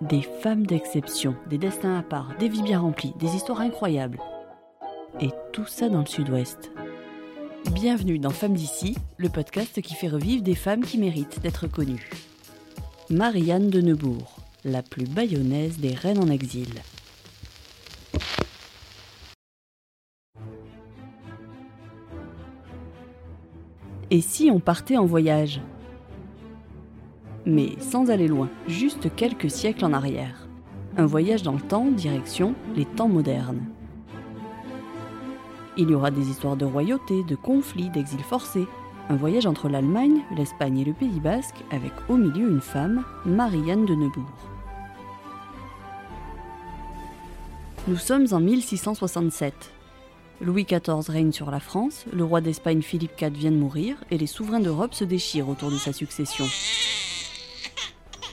Des 0.00 0.22
femmes 0.22 0.66
d'exception, 0.66 1.34
des 1.48 1.58
destins 1.58 1.98
à 1.98 2.02
part, 2.02 2.36
des 2.38 2.48
vies 2.48 2.62
bien 2.62 2.80
remplies, 2.80 3.14
des 3.18 3.34
histoires 3.34 3.60
incroyables. 3.60 4.18
Et 5.20 5.30
tout 5.52 5.66
ça 5.66 5.88
dans 5.88 6.00
le 6.00 6.06
sud-ouest. 6.06 6.70
Bienvenue 7.72 8.18
dans 8.18 8.30
Femmes 8.30 8.54
d'ici, 8.54 8.96
le 9.16 9.28
podcast 9.28 9.80
qui 9.80 9.94
fait 9.94 10.08
revivre 10.08 10.42
des 10.42 10.54
femmes 10.54 10.84
qui 10.84 10.98
méritent 10.98 11.40
d'être 11.40 11.66
connues. 11.66 12.10
Marianne 13.10 13.70
de 13.70 13.80
Neubourg, 13.80 14.36
la 14.64 14.82
plus 14.82 15.06
bayonnaise 15.06 15.78
des 15.78 15.94
reines 15.94 16.22
en 16.22 16.28
exil. 16.28 16.82
Et 24.10 24.20
si 24.20 24.50
on 24.52 24.60
partait 24.60 24.96
en 24.96 25.06
voyage? 25.06 25.60
Mais 27.46 27.76
sans 27.78 28.10
aller 28.10 28.26
loin, 28.26 28.48
juste 28.66 29.14
quelques 29.14 29.50
siècles 29.50 29.84
en 29.84 29.92
arrière. 29.92 30.48
Un 30.96 31.06
voyage 31.06 31.44
dans 31.44 31.52
le 31.52 31.60
temps, 31.60 31.86
direction 31.92 32.56
les 32.74 32.84
temps 32.84 33.08
modernes. 33.08 33.64
Il 35.76 35.90
y 35.90 35.94
aura 35.94 36.10
des 36.10 36.28
histoires 36.28 36.56
de 36.56 36.64
royauté, 36.64 37.22
de 37.22 37.36
conflits, 37.36 37.90
d'exil 37.90 38.20
forcé. 38.20 38.66
Un 39.08 39.14
voyage 39.14 39.46
entre 39.46 39.68
l'Allemagne, 39.68 40.22
l'Espagne 40.36 40.80
et 40.80 40.84
le 40.84 40.92
Pays 40.92 41.20
basque, 41.20 41.62
avec 41.70 41.92
au 42.08 42.16
milieu 42.16 42.50
une 42.50 42.60
femme, 42.60 43.04
Marianne 43.24 43.86
de 43.86 43.94
Neubourg. 43.94 44.24
Nous 47.86 47.96
sommes 47.96 48.26
en 48.32 48.40
1667. 48.40 49.54
Louis 50.40 50.64
XIV 50.64 51.08
règne 51.08 51.30
sur 51.30 51.52
la 51.52 51.60
France, 51.60 52.06
le 52.12 52.24
roi 52.24 52.40
d'Espagne 52.40 52.82
Philippe 52.82 53.20
IV 53.20 53.30
vient 53.30 53.52
de 53.52 53.56
mourir 53.56 53.96
et 54.10 54.18
les 54.18 54.26
souverains 54.26 54.60
d'Europe 54.60 54.94
se 54.94 55.04
déchirent 55.04 55.48
autour 55.48 55.70
de 55.70 55.76
sa 55.76 55.92
succession. 55.92 56.46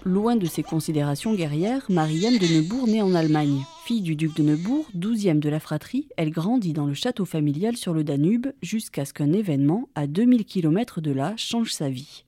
Loin 0.05 0.35
de 0.35 0.45
ses 0.45 0.63
considérations 0.63 1.33
guerrières, 1.33 1.85
Marianne 1.87 2.37
de 2.37 2.45
Neubourg 2.45 2.87
naît 2.87 3.01
en 3.01 3.15
Allemagne. 3.15 3.63
Fille 3.85 4.01
du 4.01 4.17
duc 4.17 4.35
de 4.35 4.43
Neubourg, 4.43 4.85
douzième 4.93 5.39
de 5.39 5.47
la 5.47 5.61
fratrie, 5.61 6.09
elle 6.17 6.29
grandit 6.29 6.73
dans 6.73 6.85
le 6.85 6.93
château 6.93 7.23
familial 7.23 7.77
sur 7.77 7.93
le 7.93 8.03
Danube 8.03 8.47
jusqu'à 8.61 9.05
ce 9.05 9.13
qu'un 9.13 9.31
événement 9.31 9.87
à 9.95 10.05
2000 10.05 10.43
km 10.43 10.99
de 10.99 11.11
là 11.11 11.33
change 11.37 11.71
sa 11.71 11.87
vie. 11.87 12.25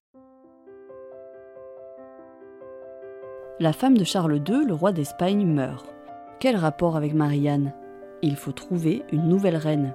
La 3.59 3.73
femme 3.73 3.97
de 3.97 4.05
Charles 4.05 4.41
II, 4.47 4.65
le 4.65 4.73
roi 4.73 4.93
d'Espagne, 4.93 5.45
meurt. 5.45 5.93
Quel 6.39 6.55
rapport 6.55 6.95
avec 6.95 7.13
Marianne? 7.13 7.73
Il 8.21 8.37
faut 8.37 8.53
trouver 8.53 9.03
une 9.11 9.27
nouvelle 9.27 9.57
reine. 9.57 9.93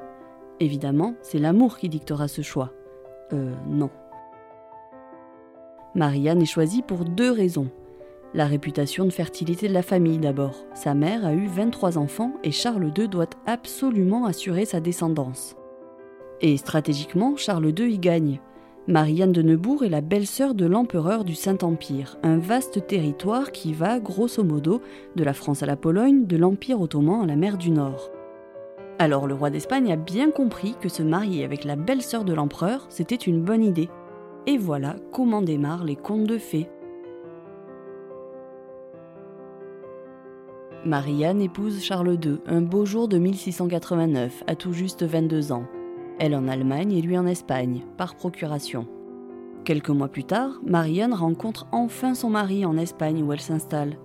Évidemment, 0.61 1.15
c'est 1.23 1.39
l'amour 1.39 1.79
qui 1.79 1.89
dictera 1.89 2.29
ce 2.29 2.43
choix. 2.43 2.75
Euh, 3.33 3.55
non. 3.67 3.91
Marianne 5.95 6.43
est 6.43 6.47
choisie 6.47 6.83
pour 6.83 7.05
deux 7.05 7.33
raisons. 7.33 7.69
La 8.33 8.47
réputation 8.47 9.05
de 9.05 9.11
fertilité 9.11 9.67
de 9.67 9.75
la 9.75 9.83
famille 9.83 10.19
d'abord. 10.19 10.65
Sa 10.75 10.95
mère 10.95 11.27
a 11.27 11.35
eu 11.35 11.47
23 11.47 11.99
enfants 11.99 12.33
et 12.45 12.53
Charles 12.53 12.93
II 12.97 13.09
doit 13.09 13.31
absolument 13.47 14.25
assurer 14.25 14.65
sa 14.65 14.79
descendance. 14.79 15.57
Et 16.41 16.57
stratégiquement, 16.57 17.37
Charles 17.37 17.73
II 17.77 17.93
y 17.93 17.99
gagne. 17.99 18.41
Marianne 18.87 19.33
de 19.33 19.43
Neubourg 19.43 19.85
est 19.85 19.89
la 19.91 20.01
belle-sœur 20.01 20.55
de 20.55 20.65
l'empereur 20.65 21.25
du 21.25 21.35
Saint-Empire, 21.35 22.19
un 22.23 22.39
vaste 22.39 22.87
territoire 22.87 23.51
qui 23.51 23.73
va, 23.73 23.99
grosso 23.99 24.43
modo, 24.45 24.81
de 25.17 25.25
la 25.25 25.35
France 25.35 25.63
à 25.63 25.67
la 25.67 25.77
Pologne, 25.77 26.27
de 26.27 26.37
l'Empire 26.37 26.81
ottoman 26.81 27.23
à 27.23 27.27
la 27.27 27.37
mer 27.37 27.59
du 27.59 27.71
Nord. 27.71 28.11
Alors 29.01 29.27
le 29.27 29.35
roi 29.35 29.51
d'Espagne 29.51 29.93
a 29.93 29.97
bien 29.97 30.31
compris 30.31 30.77
que 30.81 30.89
se 30.89 31.03
marier 31.03 31.45
avec 31.45 31.65
la 31.65 31.77
belle-sœur 31.77 32.25
de 32.25 32.33
l'empereur, 32.33 32.87
c'était 32.91 33.17
une 33.17 33.43
bonne 33.43 33.65
idée. 33.65 33.89
Et 34.47 34.59
voilà 34.59 34.97
comment 35.13 35.43
démarrent 35.43 35.85
les 35.85 35.97
contes 35.97 36.25
de 36.25 36.39
fées. 36.39 36.69
Marianne 40.85 41.43
épouse 41.43 41.83
Charles 41.83 42.19
II 42.25 42.39
un 42.47 42.63
beau 42.63 42.87
jour 42.87 43.07
de 43.07 43.19
1689, 43.19 44.45
à 44.47 44.55
tout 44.55 44.73
juste 44.73 45.03
22 45.03 45.53
ans 45.53 45.65
elle 46.21 46.37
en 46.37 46.49
Allemagne 46.49 46.93
et 46.93 47.01
lui 47.01 47.17
en 47.17 47.27
Espagne, 47.27 47.81
par 47.97 48.15
procuration. 48.15 48.87
Quelques 49.65 49.89
mois 49.89 50.09
plus 50.09 50.25
tard, 50.25 50.61
Marianne 50.65 51.15
rencontre 51.15 51.67
enfin 51.73 52.15
son 52.15 52.29
mari 52.29 52.67
en 52.67 52.77
Espagne 52.77 53.23
où 53.23 53.33
elle 53.33 53.41
s'installe. 53.41 53.97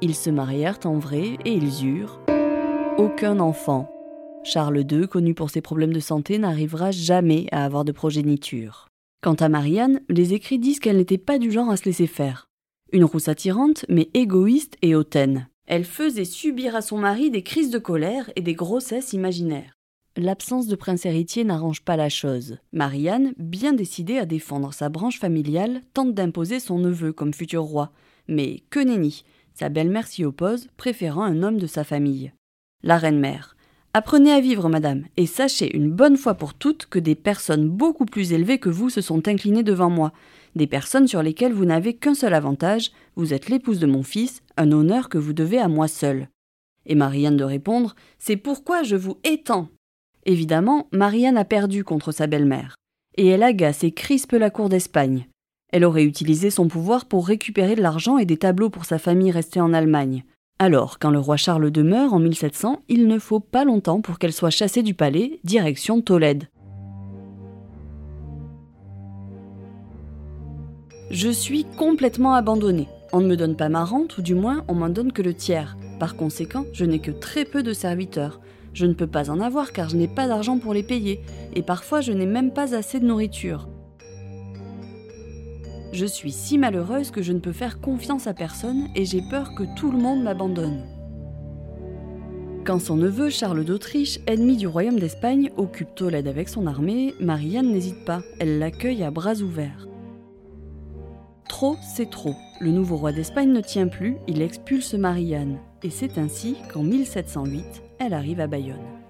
Ils 0.00 0.14
se 0.14 0.30
marièrent 0.30 0.78
en 0.84 0.98
vrai 0.98 1.36
et 1.44 1.52
ils 1.52 1.84
eurent 1.84 2.20
aucun 2.96 3.40
enfant. 3.40 3.90
Charles 4.44 4.84
II, 4.90 5.06
connu 5.06 5.34
pour 5.34 5.50
ses 5.50 5.60
problèmes 5.60 5.92
de 5.92 6.00
santé, 6.00 6.38
n'arrivera 6.38 6.90
jamais 6.90 7.46
à 7.52 7.64
avoir 7.64 7.84
de 7.84 7.92
progéniture. 7.92 8.88
Quant 9.22 9.34
à 9.34 9.48
Marianne, 9.48 10.00
les 10.08 10.34
écrits 10.34 10.58
disent 10.58 10.80
qu'elle 10.80 10.96
n'était 10.96 11.18
pas 11.18 11.38
du 11.38 11.52
genre 11.52 11.70
à 11.70 11.76
se 11.76 11.84
laisser 11.84 12.08
faire. 12.08 12.48
Une 12.92 13.04
rousse 13.04 13.28
attirante, 13.28 13.86
mais 13.88 14.10
égoïste 14.14 14.76
et 14.82 14.96
hautaine. 14.96 15.48
Elle 15.66 15.84
faisait 15.84 16.24
subir 16.24 16.74
à 16.74 16.82
son 16.82 16.98
mari 16.98 17.30
des 17.30 17.44
crises 17.44 17.70
de 17.70 17.78
colère 17.78 18.30
et 18.34 18.40
des 18.40 18.54
grossesses 18.54 19.12
imaginaires. 19.12 19.74
L'absence 20.16 20.66
de 20.66 20.74
prince 20.74 21.06
héritier 21.06 21.44
n'arrange 21.44 21.82
pas 21.82 21.96
la 21.96 22.08
chose. 22.08 22.58
Marianne, 22.72 23.32
bien 23.38 23.72
décidée 23.72 24.18
à 24.18 24.26
défendre 24.26 24.74
sa 24.74 24.88
branche 24.88 25.20
familiale, 25.20 25.80
tente 25.94 26.14
d'imposer 26.14 26.58
son 26.58 26.78
neveu 26.78 27.12
comme 27.12 27.32
futur 27.32 27.62
roi. 27.62 27.92
Mais 28.26 28.64
que 28.70 28.80
nenni 28.80 29.24
Sa 29.54 29.68
belle-mère 29.68 30.08
s'y 30.08 30.24
oppose, 30.24 30.68
préférant 30.76 31.22
un 31.22 31.44
homme 31.44 31.58
de 31.58 31.66
sa 31.68 31.84
famille. 31.84 32.32
La 32.82 32.98
reine-mère. 32.98 33.51
Apprenez 33.94 34.32
à 34.32 34.40
vivre, 34.40 34.70
madame, 34.70 35.04
et 35.18 35.26
sachez 35.26 35.76
une 35.76 35.90
bonne 35.90 36.16
fois 36.16 36.32
pour 36.32 36.54
toutes 36.54 36.86
que 36.86 36.98
des 36.98 37.14
personnes 37.14 37.68
beaucoup 37.68 38.06
plus 38.06 38.32
élevées 38.32 38.58
que 38.58 38.70
vous 38.70 38.88
se 38.88 39.02
sont 39.02 39.28
inclinées 39.28 39.62
devant 39.62 39.90
moi, 39.90 40.12
des 40.56 40.66
personnes 40.66 41.06
sur 41.06 41.22
lesquelles 41.22 41.52
vous 41.52 41.66
n'avez 41.66 41.92
qu'un 41.92 42.14
seul 42.14 42.32
avantage, 42.32 42.92
vous 43.16 43.34
êtes 43.34 43.50
l'épouse 43.50 43.80
de 43.80 43.86
mon 43.86 44.02
fils, 44.02 44.42
un 44.56 44.72
honneur 44.72 45.10
que 45.10 45.18
vous 45.18 45.34
devez 45.34 45.58
à 45.58 45.68
moi 45.68 45.88
seule. 45.88 46.28
Et 46.86 46.94
Marianne 46.94 47.36
de 47.36 47.44
répondre 47.44 47.94
C'est 48.18 48.38
pourquoi 48.38 48.82
je 48.82 48.96
vous 48.96 49.18
étends 49.24 49.68
Évidemment, 50.24 50.88
Marianne 50.92 51.36
a 51.36 51.44
perdu 51.44 51.84
contre 51.84 52.12
sa 52.12 52.26
belle-mère, 52.26 52.76
et 53.18 53.26
elle 53.26 53.42
agace 53.42 53.84
et 53.84 53.92
crispe 53.92 54.32
la 54.32 54.48
cour 54.48 54.70
d'Espagne. 54.70 55.26
Elle 55.70 55.84
aurait 55.84 56.04
utilisé 56.04 56.48
son 56.48 56.66
pouvoir 56.66 57.04
pour 57.04 57.26
récupérer 57.26 57.74
de 57.74 57.82
l'argent 57.82 58.16
et 58.16 58.24
des 58.24 58.38
tableaux 58.38 58.70
pour 58.70 58.86
sa 58.86 58.98
famille 58.98 59.30
restée 59.30 59.60
en 59.60 59.74
Allemagne. 59.74 60.24
Alors, 60.64 61.00
quand 61.00 61.10
le 61.10 61.18
roi 61.18 61.36
Charles 61.36 61.72
II 61.76 61.82
meurt 61.82 62.12
en 62.12 62.20
1700, 62.20 62.82
il 62.88 63.08
ne 63.08 63.18
faut 63.18 63.40
pas 63.40 63.64
longtemps 63.64 64.00
pour 64.00 64.20
qu'elle 64.20 64.32
soit 64.32 64.50
chassée 64.50 64.84
du 64.84 64.94
palais, 64.94 65.40
direction 65.42 66.00
Tolède. 66.00 66.46
Je 71.10 71.30
suis 71.30 71.64
complètement 71.76 72.34
abandonnée. 72.34 72.86
On 73.12 73.20
ne 73.20 73.26
me 73.26 73.36
donne 73.36 73.56
pas 73.56 73.68
ma 73.68 73.84
rente, 73.84 74.18
ou 74.18 74.22
du 74.22 74.36
moins 74.36 74.62
on 74.68 74.74
m'en 74.74 74.88
donne 74.88 75.10
que 75.10 75.20
le 75.20 75.34
tiers. 75.34 75.76
Par 75.98 76.14
conséquent, 76.14 76.64
je 76.72 76.84
n'ai 76.84 77.00
que 77.00 77.10
très 77.10 77.44
peu 77.44 77.64
de 77.64 77.72
serviteurs. 77.72 78.40
Je 78.72 78.86
ne 78.86 78.94
peux 78.94 79.08
pas 79.08 79.30
en 79.30 79.40
avoir 79.40 79.72
car 79.72 79.88
je 79.88 79.96
n'ai 79.96 80.06
pas 80.06 80.28
d'argent 80.28 80.60
pour 80.60 80.74
les 80.74 80.84
payer, 80.84 81.22
et 81.56 81.62
parfois 81.62 82.02
je 82.02 82.12
n'ai 82.12 82.26
même 82.26 82.52
pas 82.52 82.76
assez 82.76 83.00
de 83.00 83.06
nourriture. 83.06 83.66
Je 85.92 86.06
suis 86.06 86.32
si 86.32 86.56
malheureuse 86.56 87.10
que 87.10 87.20
je 87.20 87.32
ne 87.32 87.38
peux 87.38 87.52
faire 87.52 87.78
confiance 87.80 88.26
à 88.26 88.32
personne 88.32 88.88
et 88.94 89.04
j'ai 89.04 89.20
peur 89.20 89.54
que 89.54 89.64
tout 89.76 89.92
le 89.92 89.98
monde 89.98 90.22
m'abandonne. 90.22 90.86
Quand 92.64 92.78
son 92.78 92.96
neveu 92.96 93.28
Charles 93.28 93.64
d'Autriche, 93.64 94.18
ennemi 94.26 94.56
du 94.56 94.66
royaume 94.66 94.98
d'Espagne, 94.98 95.50
occupe 95.56 95.94
Tolède 95.94 96.28
avec 96.28 96.48
son 96.48 96.66
armée, 96.66 97.14
Marianne 97.20 97.70
n'hésite 97.70 98.04
pas, 98.06 98.22
elle 98.38 98.58
l'accueille 98.58 99.02
à 99.02 99.10
bras 99.10 99.34
ouverts. 99.34 99.86
Trop, 101.48 101.76
c'est 101.94 102.08
trop. 102.08 102.36
Le 102.60 102.70
nouveau 102.70 102.96
roi 102.96 103.12
d'Espagne 103.12 103.52
ne 103.52 103.60
tient 103.60 103.88
plus, 103.88 104.16
il 104.28 104.40
expulse 104.40 104.94
Marianne. 104.94 105.58
Et 105.82 105.90
c'est 105.90 106.16
ainsi 106.16 106.56
qu'en 106.72 106.84
1708, 106.84 107.82
elle 107.98 108.14
arrive 108.14 108.40
à 108.40 108.46
Bayonne. 108.46 109.01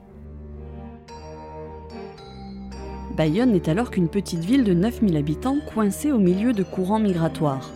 Bayonne 3.17 3.53
n'est 3.53 3.69
alors 3.69 3.91
qu'une 3.91 4.09
petite 4.09 4.43
ville 4.43 4.65
de 4.65 4.73
9000 4.73 5.19
habitants 5.19 5.59
coincée 5.75 6.13
au 6.13 6.19
milieu 6.19 6.55
de 6.55 6.63
courants 6.63 6.99
migratoires. 6.99 7.71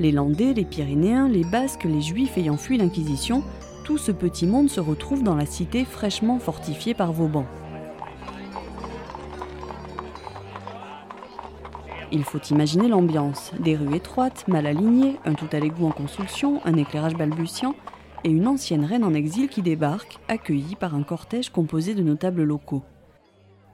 Les 0.00 0.10
Landais, 0.10 0.52
les 0.52 0.64
Pyrénéens, 0.64 1.28
les 1.28 1.44
Basques, 1.44 1.84
les 1.84 2.00
Juifs 2.00 2.36
ayant 2.36 2.56
fui 2.56 2.76
l'Inquisition, 2.76 3.44
tout 3.84 3.98
ce 3.98 4.10
petit 4.10 4.46
monde 4.46 4.68
se 4.68 4.80
retrouve 4.80 5.22
dans 5.22 5.36
la 5.36 5.46
cité 5.46 5.84
fraîchement 5.84 6.40
fortifiée 6.40 6.92
par 6.92 7.12
Vauban. 7.12 7.46
Il 12.10 12.24
faut 12.24 12.42
imaginer 12.50 12.88
l'ambiance, 12.88 13.52
des 13.60 13.76
rues 13.76 13.94
étroites, 13.94 14.44
mal 14.48 14.66
alignées, 14.66 15.18
un 15.24 15.34
tout 15.34 15.48
à 15.52 15.60
l'égout 15.60 15.86
en 15.86 15.92
construction, 15.92 16.60
un 16.64 16.74
éclairage 16.74 17.14
balbutiant, 17.14 17.76
et 18.24 18.30
une 18.30 18.48
ancienne 18.48 18.84
reine 18.84 19.04
en 19.04 19.14
exil 19.14 19.48
qui 19.48 19.62
débarque, 19.62 20.18
accueillie 20.26 20.76
par 20.76 20.96
un 20.96 21.02
cortège 21.04 21.50
composé 21.50 21.94
de 21.94 22.02
notables 22.02 22.42
locaux. 22.42 22.82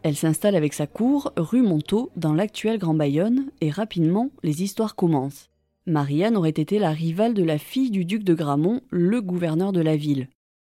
Elle 0.02 0.16
s'installe 0.16 0.56
avec 0.56 0.72
sa 0.72 0.86
cour 0.86 1.32
rue 1.36 1.62
Montaut 1.62 2.10
dans 2.16 2.32
l'actuel 2.32 2.78
Grand 2.78 2.94
Bayonne 2.94 3.50
et 3.60 3.70
rapidement 3.70 4.30
les 4.42 4.62
histoires 4.62 4.94
commencent. 4.94 5.50
Marianne 5.86 6.36
aurait 6.36 6.50
été 6.50 6.78
la 6.78 6.90
rivale 6.90 7.34
de 7.34 7.42
la 7.42 7.58
fille 7.58 7.90
du 7.90 8.04
duc 8.04 8.24
de 8.24 8.32
Gramont, 8.32 8.80
le 8.90 9.20
gouverneur 9.20 9.72
de 9.72 9.80
la 9.80 9.96
ville. 9.96 10.28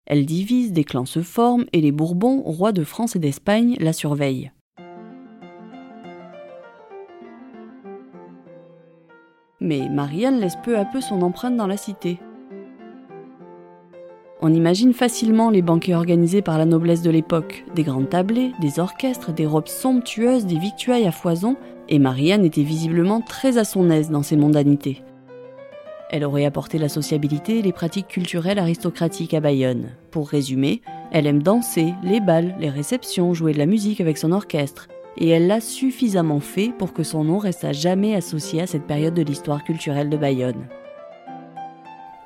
Elle 0.05 0.25
divise, 0.27 0.73
des 0.73 0.83
clans 0.83 1.05
se 1.05 1.23
forment 1.23 1.65
et 1.73 1.81
les 1.81 1.91
Bourbons, 1.91 2.41
rois 2.41 2.71
de 2.71 2.83
France 2.83 3.15
et 3.15 3.19
d'Espagne, 3.19 3.75
la 3.79 3.93
surveillent. 3.93 4.51
Mais 9.59 9.89
Marianne 9.89 10.39
laisse 10.39 10.57
peu 10.63 10.77
à 10.77 10.85
peu 10.85 11.01
son 11.01 11.23
empreinte 11.23 11.57
dans 11.57 11.65
la 11.65 11.77
cité. 11.77 12.19
On 14.47 14.53
imagine 14.53 14.93
facilement 14.93 15.49
les 15.49 15.63
banquets 15.63 15.95
organisés 15.95 16.43
par 16.43 16.59
la 16.59 16.65
noblesse 16.65 17.01
de 17.01 17.09
l'époque, 17.09 17.65
des 17.73 17.81
grandes 17.81 18.11
tablées, 18.11 18.51
des 18.61 18.79
orchestres, 18.79 19.33
des 19.33 19.47
robes 19.47 19.67
somptueuses, 19.67 20.45
des 20.45 20.59
victuailles 20.59 21.07
à 21.07 21.11
foison, 21.11 21.55
et 21.89 21.97
Marianne 21.97 22.45
était 22.45 22.61
visiblement 22.61 23.21
très 23.21 23.57
à 23.57 23.63
son 23.63 23.89
aise 23.89 24.11
dans 24.11 24.21
ces 24.21 24.35
mondanités. 24.35 25.01
Elle 26.11 26.23
aurait 26.23 26.45
apporté 26.45 26.77
la 26.77 26.89
sociabilité 26.89 27.57
et 27.57 27.61
les 27.63 27.71
pratiques 27.71 28.07
culturelles 28.07 28.59
aristocratiques 28.59 29.33
à 29.33 29.39
Bayonne. 29.39 29.93
Pour 30.11 30.29
résumer, 30.29 30.83
elle 31.11 31.25
aime 31.25 31.41
danser, 31.41 31.95
les 32.03 32.19
balles, 32.19 32.55
les 32.59 32.69
réceptions, 32.69 33.33
jouer 33.33 33.53
de 33.53 33.57
la 33.57 33.65
musique 33.65 33.99
avec 33.99 34.19
son 34.19 34.31
orchestre. 34.31 34.89
Et 35.17 35.27
elle 35.27 35.47
l'a 35.47 35.59
suffisamment 35.59 36.39
fait 36.39 36.71
pour 36.77 36.93
que 36.93 37.01
son 37.01 37.23
nom 37.23 37.39
reste 37.39 37.63
à 37.63 37.73
jamais 37.73 38.13
associé 38.13 38.61
à 38.61 38.67
cette 38.67 38.85
période 38.85 39.15
de 39.15 39.23
l'histoire 39.23 39.63
culturelle 39.63 40.11
de 40.11 40.17
Bayonne. 40.17 40.67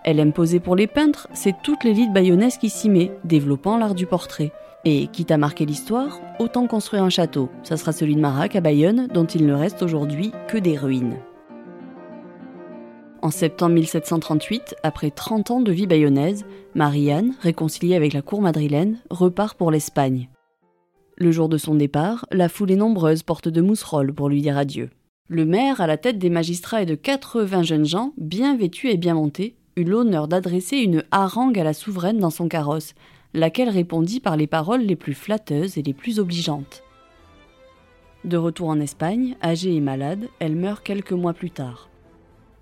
Elle 0.09 0.19
aime 0.19 0.33
poser 0.33 0.59
pour 0.59 0.75
les 0.75 0.87
peintres, 0.87 1.27
c'est 1.33 1.53
toute 1.61 1.83
l'élite 1.83 2.11
bayonnaise 2.11 2.57
qui 2.57 2.71
s'y 2.71 2.89
met, 2.89 3.11
développant 3.25 3.77
l'art 3.77 3.93
du 3.93 4.07
portrait. 4.07 4.51
Et 4.83 5.05
quitte 5.05 5.29
à 5.29 5.37
marquer 5.37 5.67
l'histoire, 5.67 6.19
autant 6.39 6.65
construire 6.65 7.03
un 7.03 7.11
château. 7.11 7.47
Ça 7.61 7.77
sera 7.77 7.91
celui 7.91 8.15
de 8.15 8.19
Marac 8.19 8.55
à 8.55 8.59
Bayonne, 8.59 9.07
dont 9.13 9.27
il 9.27 9.45
ne 9.45 9.53
reste 9.53 9.83
aujourd'hui 9.83 10.31
que 10.47 10.57
des 10.57 10.75
ruines. 10.75 11.17
En 13.21 13.29
septembre 13.29 13.75
1738, 13.75 14.77
après 14.81 15.11
30 15.11 15.51
ans 15.51 15.61
de 15.61 15.71
vie 15.71 15.85
bayonnaise, 15.85 16.43
Marianne, 16.73 17.35
réconciliée 17.41 17.95
avec 17.95 18.13
la 18.13 18.23
cour 18.23 18.41
madrilène, 18.41 18.97
repart 19.11 19.55
pour 19.55 19.69
l'Espagne. 19.69 20.27
Le 21.17 21.31
jour 21.31 21.49
de 21.49 21.59
son 21.59 21.75
départ, 21.75 22.25
la 22.31 22.49
foule 22.49 22.71
est 22.71 22.77
nombreuse 22.77 23.21
porte 23.21 23.47
de 23.47 23.61
mousserolles 23.61 24.15
pour 24.15 24.27
lui 24.27 24.41
dire 24.41 24.57
adieu. 24.57 24.89
Le 25.27 25.45
maire, 25.45 25.81
à 25.81 25.85
la 25.85 25.97
tête 25.97 26.17
des 26.17 26.31
magistrats 26.31 26.81
et 26.81 26.87
de 26.87 26.95
80 26.95 27.61
jeunes 27.61 27.85
gens, 27.85 28.13
bien 28.17 28.57
vêtus 28.57 28.89
et 28.89 28.97
bien 28.97 29.13
montés, 29.13 29.55
l'honneur 29.83 30.27
d'adresser 30.27 30.77
une 30.77 31.03
harangue 31.11 31.59
à 31.59 31.63
la 31.63 31.73
souveraine 31.73 32.19
dans 32.19 32.29
son 32.29 32.47
carrosse, 32.47 32.93
laquelle 33.33 33.69
répondit 33.69 34.19
par 34.19 34.37
les 34.37 34.47
paroles 34.47 34.81
les 34.81 34.95
plus 34.95 35.13
flatteuses 35.13 35.77
et 35.77 35.83
les 35.83 35.93
plus 35.93 36.19
obligeantes. 36.19 36.83
De 38.25 38.37
retour 38.37 38.67
en 38.67 38.79
Espagne, 38.79 39.37
âgée 39.41 39.75
et 39.75 39.81
malade, 39.81 40.27
elle 40.39 40.55
meurt 40.55 40.83
quelques 40.83 41.13
mois 41.13 41.33
plus 41.33 41.51
tard. 41.51 41.89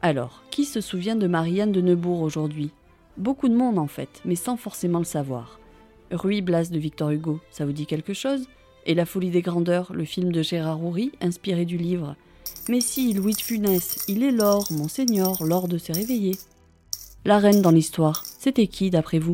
Alors, 0.01 0.43
qui 0.51 0.65
se 0.65 0.81
souvient 0.81 1.15
de 1.15 1.27
Marianne 1.27 1.71
de 1.71 1.81
Neubourg 1.81 2.21
aujourd'hui? 2.21 2.71
Beaucoup 3.17 3.49
de 3.49 3.55
monde 3.55 3.79
en 3.79 3.87
fait, 3.87 4.21
mais 4.25 4.35
sans 4.35 4.57
forcément 4.57 4.99
le 4.99 5.05
savoir. 5.05 5.59
Ruy 6.11 6.41
Blas 6.41 6.69
de 6.69 6.77
Victor 6.77 7.09
Hugo, 7.09 7.39
ça 7.49 7.65
vous 7.65 7.71
dit 7.71 7.87
quelque 7.87 8.13
chose? 8.13 8.47
Et 8.85 8.93
La 8.93 9.05
folie 9.05 9.31
des 9.31 9.41
grandeurs, 9.41 9.91
le 9.93 10.05
film 10.05 10.31
de 10.31 10.41
Gérard 10.43 10.83
Houry, 10.83 11.11
inspiré 11.19 11.65
du 11.65 11.77
livre. 11.77 12.15
Mais 12.69 12.79
si, 12.79 13.13
Louis 13.13 13.33
de 13.33 13.41
Funès, 13.41 14.05
il 14.07 14.23
est 14.23 14.31
l'or, 14.31 14.67
monseigneur, 14.71 15.43
l'or 15.43 15.67
de 15.67 15.77
s'est 15.77 15.93
réveillé. 15.93 16.37
La 17.27 17.39
reine 17.39 17.61
dans 17.61 17.71
l'histoire, 17.71 18.23
c'était 18.25 18.67
qui 18.67 18.89
d'après 18.89 19.19
vous? 19.19 19.33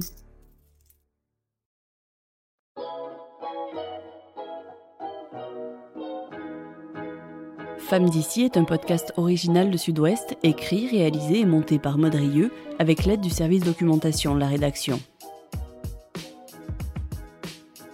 Femme 7.77 8.09
d'ici 8.09 8.41
est 8.41 8.57
un 8.57 8.63
podcast 8.63 9.13
original 9.15 9.69
de 9.69 9.77
Sud-Ouest, 9.77 10.37
écrit, 10.41 10.87
réalisé 10.87 11.41
et 11.41 11.45
monté 11.45 11.77
par 11.77 11.99
Modrieux 11.99 12.51
avec 12.79 13.05
l'aide 13.05 13.21
du 13.21 13.29
service 13.29 13.61
documentation 13.61 14.33
La 14.33 14.47
Rédaction. 14.47 14.99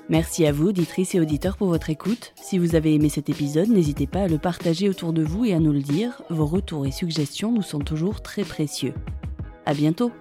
Merci 0.07 0.45
à 0.45 0.53
vous, 0.53 0.69
auditrices 0.69 1.13
et 1.15 1.19
auditeurs, 1.19 1.57
pour 1.57 1.67
votre 1.67 1.89
écoute. 1.89 2.31
Si 2.41 2.57
vous 2.57 2.75
avez 2.75 2.95
aimé 2.95 3.09
cet 3.09 3.27
épisode, 3.27 3.67
n'hésitez 3.67 4.07
pas 4.07 4.21
à 4.21 4.27
le 4.29 4.37
partager 4.37 4.87
autour 4.87 5.11
de 5.11 5.23
vous 5.23 5.43
et 5.43 5.53
à 5.53 5.59
nous 5.59 5.73
le 5.73 5.81
dire. 5.81 6.21
Vos 6.29 6.45
retours 6.45 6.85
et 6.85 6.91
suggestions 6.91 7.51
nous 7.51 7.63
sont 7.63 7.79
toujours 7.79 8.21
très 8.21 8.45
précieux. 8.45 8.93
À 9.69 9.73
bientôt! 9.75 10.11